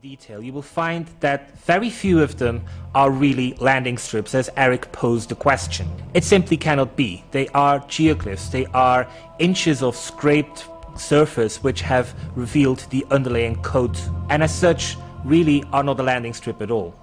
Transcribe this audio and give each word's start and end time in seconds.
detail, 0.00 0.42
you 0.42 0.50
will 0.50 0.62
find 0.62 1.06
that 1.20 1.58
very 1.58 1.90
few 1.90 2.22
of 2.22 2.38
them 2.38 2.62
are 2.94 3.10
really 3.10 3.54
landing 3.60 3.98
strips, 3.98 4.34
as 4.34 4.48
Eric 4.56 4.90
posed 4.92 5.28
the 5.28 5.34
question. 5.34 5.86
It 6.14 6.24
simply 6.24 6.56
cannot 6.56 6.96
be. 6.96 7.22
They 7.32 7.48
are 7.48 7.80
geoglyphs, 7.80 8.50
they 8.50 8.64
are 8.66 9.06
inches 9.38 9.82
of 9.82 9.94
scraped 9.94 10.66
surface 10.96 11.62
which 11.62 11.82
have 11.82 12.14
revealed 12.34 12.86
the 12.88 13.04
underlying 13.10 13.60
code, 13.62 13.98
and 14.30 14.42
as 14.42 14.54
such, 14.54 14.96
really 15.22 15.62
are 15.70 15.82
not 15.82 16.00
a 16.00 16.02
landing 16.02 16.32
strip 16.32 16.62
at 16.62 16.70
all. 16.70 16.94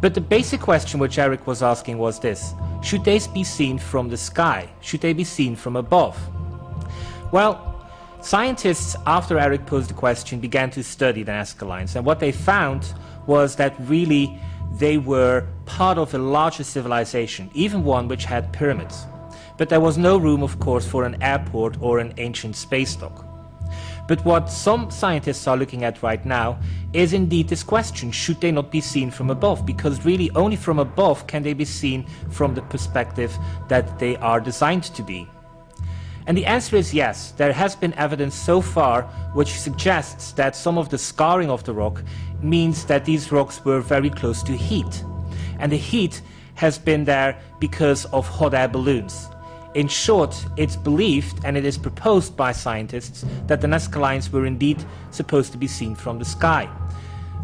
But 0.00 0.14
the 0.14 0.20
basic 0.20 0.60
question 0.60 1.00
which 1.00 1.18
Eric 1.18 1.48
was 1.48 1.60
asking 1.60 1.98
was 1.98 2.20
this 2.20 2.54
Should 2.84 3.04
they 3.04 3.18
be 3.32 3.42
seen 3.42 3.78
from 3.78 4.08
the 4.08 4.16
sky? 4.16 4.68
Should 4.80 5.00
they 5.00 5.12
be 5.12 5.24
seen 5.24 5.56
from 5.56 5.74
above? 5.74 6.16
Well, 7.32 7.73
Scientists, 8.24 8.96
after 9.06 9.38
Eric 9.38 9.66
posed 9.66 9.90
the 9.90 9.94
question, 9.94 10.40
began 10.40 10.70
to 10.70 10.82
study 10.82 11.22
the 11.22 11.30
Nazca 11.30 11.68
Lines, 11.68 11.94
and 11.94 12.06
what 12.06 12.20
they 12.20 12.32
found 12.32 12.94
was 13.26 13.54
that 13.56 13.74
really 13.80 14.40
they 14.78 14.96
were 14.96 15.46
part 15.66 15.98
of 15.98 16.14
a 16.14 16.18
larger 16.18 16.64
civilization, 16.64 17.50
even 17.52 17.84
one 17.84 18.08
which 18.08 18.24
had 18.24 18.50
pyramids. 18.50 19.04
But 19.58 19.68
there 19.68 19.78
was 19.78 19.98
no 19.98 20.16
room, 20.16 20.42
of 20.42 20.58
course, 20.58 20.88
for 20.88 21.04
an 21.04 21.22
airport 21.22 21.76
or 21.82 21.98
an 21.98 22.14
ancient 22.16 22.56
space 22.56 22.96
dock. 22.96 23.26
But 24.08 24.24
what 24.24 24.48
some 24.48 24.90
scientists 24.90 25.46
are 25.46 25.58
looking 25.58 25.84
at 25.84 26.02
right 26.02 26.24
now 26.24 26.58
is 26.94 27.12
indeed 27.12 27.48
this 27.48 27.62
question 27.62 28.10
should 28.10 28.40
they 28.40 28.52
not 28.52 28.72
be 28.72 28.80
seen 28.80 29.10
from 29.10 29.28
above? 29.28 29.66
Because 29.66 30.06
really, 30.06 30.30
only 30.30 30.56
from 30.56 30.78
above 30.78 31.26
can 31.26 31.42
they 31.42 31.52
be 31.52 31.66
seen 31.66 32.06
from 32.30 32.54
the 32.54 32.62
perspective 32.62 33.36
that 33.68 33.98
they 33.98 34.16
are 34.16 34.40
designed 34.40 34.84
to 34.84 35.02
be. 35.02 35.28
And 36.26 36.36
the 36.36 36.46
answer 36.46 36.76
is 36.76 36.94
yes. 36.94 37.32
There 37.32 37.52
has 37.52 37.76
been 37.76 37.92
evidence 37.94 38.34
so 38.34 38.60
far 38.60 39.02
which 39.34 39.58
suggests 39.60 40.32
that 40.32 40.56
some 40.56 40.78
of 40.78 40.88
the 40.88 40.98
scarring 40.98 41.50
of 41.50 41.64
the 41.64 41.74
rock 41.74 42.02
means 42.40 42.84
that 42.86 43.04
these 43.04 43.30
rocks 43.30 43.64
were 43.64 43.80
very 43.80 44.10
close 44.10 44.42
to 44.44 44.56
heat. 44.56 45.04
And 45.58 45.70
the 45.70 45.76
heat 45.76 46.22
has 46.54 46.78
been 46.78 47.04
there 47.04 47.38
because 47.58 48.06
of 48.06 48.26
hot 48.26 48.54
air 48.54 48.68
balloons. 48.68 49.28
In 49.74 49.88
short, 49.88 50.34
it's 50.56 50.76
believed 50.76 51.44
and 51.44 51.56
it 51.56 51.64
is 51.64 51.76
proposed 51.76 52.36
by 52.36 52.52
scientists 52.52 53.24
that 53.48 53.60
the 53.60 53.66
Nazca 53.66 54.00
Lines 54.00 54.30
were 54.30 54.46
indeed 54.46 54.82
supposed 55.10 55.50
to 55.52 55.58
be 55.58 55.66
seen 55.66 55.96
from 55.96 56.18
the 56.18 56.24
sky. 56.24 56.68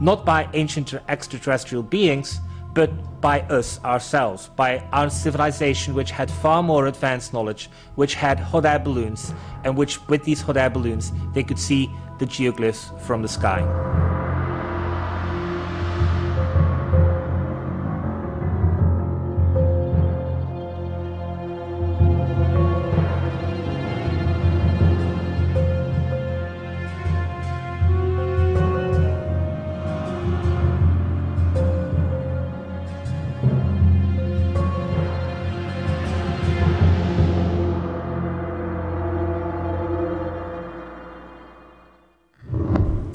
Not 0.00 0.26
by 0.26 0.48
ancient 0.52 0.92
extraterrestrial 1.08 1.84
beings, 1.84 2.40
but 2.76 3.20
by 3.22 3.40
us 3.48 3.82
ourselves, 3.84 4.50
by 4.54 4.78
our 4.92 5.08
civilization, 5.08 5.94
which 5.94 6.10
had 6.10 6.30
far 6.30 6.62
more 6.62 6.86
advanced 6.86 7.32
knowledge, 7.32 7.70
which 7.94 8.14
had 8.14 8.38
hot 8.38 8.66
air 8.66 8.78
balloons, 8.78 9.32
and 9.64 9.74
which, 9.74 10.06
with 10.08 10.22
these 10.24 10.42
hot 10.42 10.58
air 10.58 10.68
balloons, 10.68 11.10
they 11.32 11.42
could 11.42 11.58
see 11.58 11.90
the 12.18 12.26
geoglyphs 12.26 13.00
from 13.00 13.22
the 13.22 13.28
sky. 13.28 14.05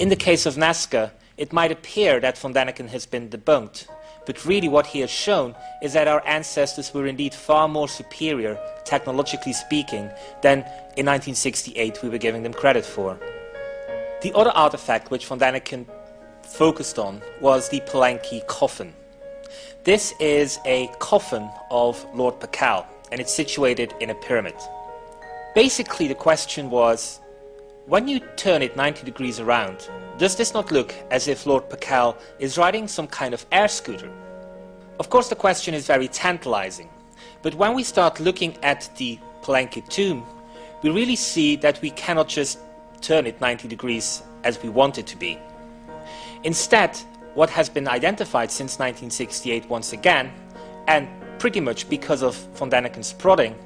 In 0.02 0.08
the 0.08 0.16
case 0.16 0.46
of 0.46 0.56
Nazca, 0.56 1.12
it 1.36 1.52
might 1.52 1.70
appear 1.70 2.18
that 2.18 2.36
von 2.36 2.52
Däniken 2.52 2.88
has 2.88 3.06
been 3.06 3.28
debunked, 3.28 3.86
but 4.26 4.44
really 4.44 4.66
what 4.66 4.86
he 4.86 4.98
has 4.98 5.10
shown 5.10 5.54
is 5.80 5.92
that 5.92 6.08
our 6.08 6.26
ancestors 6.26 6.92
were 6.92 7.06
indeed 7.06 7.32
far 7.32 7.68
more 7.68 7.86
superior, 7.88 8.58
technologically 8.84 9.52
speaking, 9.52 10.10
than 10.42 10.58
in 10.96 11.06
1968 11.06 12.02
we 12.02 12.08
were 12.08 12.18
giving 12.18 12.42
them 12.42 12.52
credit 12.52 12.84
for. 12.84 13.16
The 14.22 14.32
other 14.34 14.50
artifact 14.50 15.12
which 15.12 15.26
von 15.26 15.38
Däniken 15.38 15.86
focused 16.42 16.98
on 16.98 17.22
was 17.40 17.68
the 17.68 17.78
Palenque 17.82 18.44
coffin. 18.48 18.94
This 19.84 20.14
is 20.18 20.58
a 20.66 20.88
coffin 20.98 21.48
of 21.70 22.04
Lord 22.12 22.40
Pakal, 22.40 22.86
and 23.12 23.20
it's 23.20 23.32
situated 23.32 23.94
in 24.00 24.10
a 24.10 24.16
pyramid. 24.16 24.56
Basically, 25.54 26.08
the 26.08 26.16
question 26.16 26.70
was 26.70 27.20
when 27.86 28.06
you 28.06 28.20
turn 28.36 28.62
it 28.62 28.76
90 28.76 29.04
degrees 29.04 29.40
around, 29.40 29.88
does 30.16 30.36
this 30.36 30.54
not 30.54 30.70
look 30.70 30.94
as 31.10 31.26
if 31.26 31.46
Lord 31.46 31.68
Pakal 31.68 32.16
is 32.38 32.56
riding 32.56 32.86
some 32.86 33.08
kind 33.08 33.34
of 33.34 33.44
air 33.50 33.66
scooter? 33.66 34.10
Of 35.00 35.10
course, 35.10 35.28
the 35.28 35.34
question 35.34 35.74
is 35.74 35.86
very 35.86 36.06
tantalizing, 36.06 36.88
but 37.42 37.54
when 37.56 37.74
we 37.74 37.82
start 37.82 38.20
looking 38.20 38.56
at 38.62 38.88
the 38.96 39.18
Palenque 39.42 39.88
tomb, 39.88 40.24
we 40.82 40.90
really 40.90 41.16
see 41.16 41.56
that 41.56 41.80
we 41.82 41.90
cannot 41.90 42.28
just 42.28 42.60
turn 43.00 43.26
it 43.26 43.40
90 43.40 43.66
degrees 43.66 44.22
as 44.44 44.62
we 44.62 44.68
want 44.68 44.98
it 44.98 45.06
to 45.08 45.16
be. 45.16 45.38
Instead, 46.44 46.96
what 47.34 47.50
has 47.50 47.68
been 47.68 47.88
identified 47.88 48.50
since 48.50 48.78
1968 48.78 49.68
once 49.68 49.92
again, 49.92 50.32
and 50.86 51.08
pretty 51.40 51.60
much 51.60 51.88
because 51.88 52.22
of 52.22 52.36
von 52.54 52.70
Däniken's 52.70 53.12
prodding, 53.12 53.56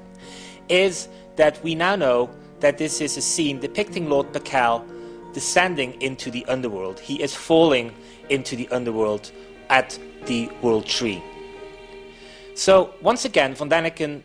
is 0.71 1.09
that 1.37 1.63
we 1.63 1.75
now 1.75 1.97
know 1.97 2.31
that 2.61 2.79
this 2.79 3.01
is 3.01 3.17
a 3.17 3.23
scene 3.23 3.61
depicting 3.61 4.09
Lord 4.09 4.33
Pakal 4.33 4.85
descending 5.33 6.01
into 6.01 6.31
the 6.31 6.45
underworld. 6.47 6.99
He 6.99 7.23
is 7.23 7.35
falling 7.35 7.95
into 8.31 8.57
the 8.57 8.69
underworld 8.69 9.31
at 9.69 9.99
the 10.25 10.49
World 10.63 10.87
Tree. 10.87 11.23
So, 12.55 12.95
once 13.03 13.25
again, 13.27 13.55
von 13.55 13.69
Däniken 13.69 14.23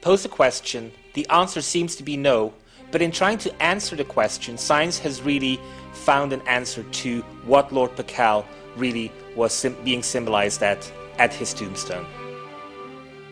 posed 0.00 0.24
a 0.24 0.30
question. 0.30 0.92
The 1.12 1.28
answer 1.28 1.60
seems 1.60 1.96
to 1.96 2.02
be 2.02 2.16
no, 2.16 2.54
but 2.90 3.02
in 3.02 3.10
trying 3.10 3.38
to 3.38 3.62
answer 3.62 3.96
the 3.96 4.04
question, 4.04 4.56
science 4.56 4.98
has 5.00 5.20
really 5.20 5.60
found 5.92 6.32
an 6.32 6.40
answer 6.46 6.82
to 6.82 7.20
what 7.44 7.72
Lord 7.72 7.94
Pakal 7.96 8.44
really 8.76 9.12
was 9.34 9.52
sim 9.52 9.76
being 9.84 10.02
symbolized 10.02 10.62
at 10.62 10.90
at 11.18 11.34
his 11.34 11.52
tombstone. 11.52 12.06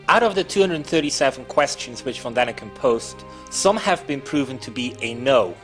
Out 0.07 0.21
of 0.21 0.35
the 0.35 0.43
237 0.43 1.45
questions 1.45 2.05
which 2.05 2.21
von 2.21 2.35
Däniken 2.35 2.73
posed, 2.75 3.23
some 3.49 3.75
have 3.75 4.05
been 4.05 4.21
proven 4.21 4.59
to 4.59 4.69
be 4.69 4.95
a 5.01 5.15
no. 5.15 5.55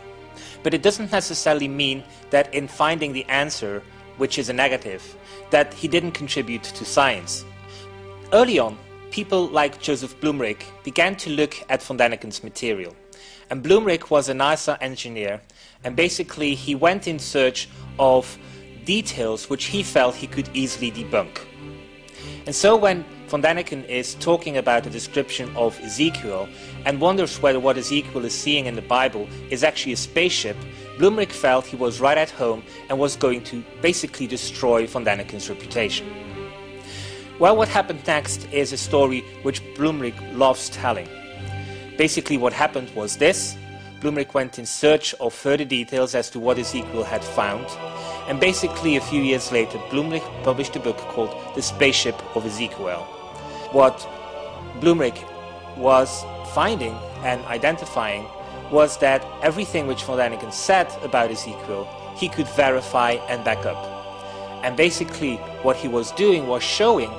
But 0.64 0.74
it 0.74 0.82
doesn't 0.82 1.12
necessarily 1.12 1.68
mean 1.68 2.04
that 2.32 2.52
in 2.52 2.68
finding 2.68 3.14
the 3.14 3.24
answer, 3.26 3.84
which 4.18 4.40
is 4.40 4.50
a 4.50 4.54
negative, 4.54 5.16
that 5.52 5.72
he 5.76 5.88
didn't 5.88 6.14
contribute 6.14 6.64
to 6.64 6.86
science. 6.86 7.46
Early 8.34 8.58
on, 8.58 8.80
people 9.12 9.48
like 9.48 9.80
Joseph 9.80 10.20
Blumrich 10.20 10.64
began 10.84 11.16
to 11.18 11.30
look 11.30 11.56
at 11.70 11.84
von 11.84 12.00
Däniken's 12.00 12.44
material. 12.44 12.96
And 13.52 13.64
Blumrich 13.64 14.10
was 14.10 14.28
a 14.28 14.34
NASA 14.34 14.76
engineer, 14.82 15.40
and 15.84 15.96
basically 15.96 16.56
he 16.56 16.74
went 16.74 17.08
in 17.08 17.20
search 17.20 17.70
of 18.00 18.40
details 18.86 19.52
which 19.52 19.66
he 19.66 19.84
felt 19.84 20.16
he 20.16 20.26
could 20.26 20.50
easily 20.56 20.90
debunk. 20.90 21.46
And 22.48 22.56
so 22.56 22.76
when 22.76 23.06
von 23.32 23.42
Däniken 23.42 23.88
is 23.88 24.16
talking 24.16 24.58
about 24.58 24.86
a 24.86 24.90
description 24.90 25.50
of 25.56 25.80
Ezekiel 25.80 26.50
and 26.86 27.00
wonders 27.00 27.42
whether 27.42 27.62
what 27.62 27.78
Ezekiel 27.78 28.26
is 28.26 28.38
seeing 28.38 28.66
in 28.66 28.76
the 28.76 28.82
Bible 28.82 29.26
is 29.50 29.64
actually 29.64 29.94
a 29.94 29.98
spaceship, 29.98 30.58
Blumrich 30.98 31.32
felt 31.32 31.66
he 31.66 31.78
was 31.78 32.02
right 32.02 32.18
at 32.18 32.30
home 32.30 32.62
and 32.90 33.00
was 33.00 33.16
going 33.16 33.42
to 33.46 33.64
basically 33.82 34.28
destroy 34.28 34.86
von 34.86 35.06
Däniken's 35.06 35.50
reputation. 35.50 36.06
Well, 37.40 37.56
what 37.56 37.70
happened 37.70 38.06
next 38.06 38.52
is 38.52 38.74
a 38.74 38.78
story 38.78 39.22
which 39.44 39.64
Blumrich 39.76 40.38
loves 40.38 40.68
telling. 40.68 41.08
Basically, 41.98 42.36
what 42.36 42.52
happened 42.52 42.90
was 42.96 43.16
this 43.16 43.56
Blumrich 44.02 44.34
went 44.34 44.60
in 44.60 44.66
search 44.66 45.14
of 45.22 45.34
further 45.34 45.64
details 45.64 46.16
as 46.16 46.30
to 46.32 46.40
what 46.40 46.60
Ezekiel 46.60 47.06
had 47.06 47.24
found, 47.24 47.66
and 48.28 48.42
basically 48.42 48.98
a 48.98 49.02
few 49.02 49.22
years 49.22 49.54
later, 49.54 49.78
Blumrich 49.90 50.44
published 50.44 50.76
a 50.76 50.82
book 50.82 50.98
called 50.98 51.34
The 51.56 51.62
Spaceship 51.62 52.22
of 52.36 52.46
Ezekiel. 52.46 53.21
What 53.72 54.08
Blumrich 54.80 55.24
was 55.78 56.26
finding 56.54 56.94
and 57.24 57.44
identifying 57.46 58.26
was 58.72 58.98
that 58.98 59.26
everything 59.42 59.88
which 59.88 60.04
von 60.04 60.18
Däniken 60.18 60.52
said 60.52 60.88
about 61.04 61.32
Ezekiel, 61.32 61.88
he 62.16 62.30
could 62.30 62.48
verify 62.50 63.12
and 63.30 63.44
back 63.44 63.66
up. 63.66 63.78
And 64.64 64.78
basically, 64.78 65.36
what 65.64 65.76
he 65.76 65.88
was 65.88 66.12
doing 66.12 66.48
was 66.48 66.64
showing 66.64 67.12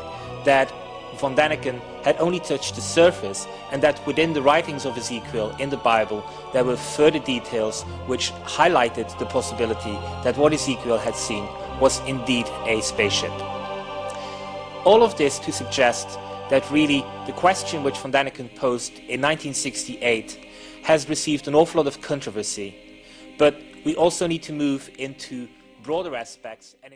that 0.44 0.72
von 1.16 1.34
Däniken 1.34 1.81
had 2.04 2.16
only 2.19 2.40
touched 2.40 2.75
the 2.75 2.81
surface 2.81 3.46
and 3.70 3.82
that 3.82 4.04
within 4.06 4.32
the 4.32 4.43
writings 4.43 4.84
of 4.84 4.96
Ezekiel 4.96 5.54
in 5.58 5.70
the 5.70 5.76
Bible 5.76 6.25
there 6.52 6.64
were 6.64 6.76
further 6.76 7.19
details 7.19 7.82
which 8.06 8.32
highlighted 8.44 9.16
the 9.19 9.26
possibility 9.26 9.93
that 10.25 10.37
what 10.37 10.52
Ezekiel 10.52 10.99
had 10.99 11.14
seen 11.14 11.46
was 11.81 12.00
indeed 12.06 12.46
a 12.66 12.81
spaceship. 12.81 13.32
All 14.84 15.02
of 15.02 15.16
this 15.16 15.38
to 15.40 15.52
suggest 15.52 16.19
that 16.50 16.69
really 16.71 17.05
the 17.27 17.33
question 17.33 17.83
which 17.83 17.99
von 17.99 18.12
Däniken 18.12 18.55
posed 18.56 18.99
in 18.99 19.21
1968 19.21 20.39
has 20.83 21.09
received 21.09 21.49
an 21.49 21.55
awful 21.55 21.83
lot 21.83 21.87
of 21.87 22.00
controversy, 22.00 23.05
but 23.39 23.56
we 23.85 23.94
also 23.97 24.27
need 24.27 24.43
to 24.43 24.53
move 24.53 24.91
into 24.99 25.49
broader 25.83 26.15
aspects 26.15 26.77
and 26.83 26.93